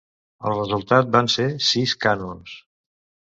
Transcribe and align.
El 0.45 0.53
resultat 0.53 1.11
van 1.17 1.29
ser 1.33 1.45
sis 1.67 1.95
cànons. 2.07 2.57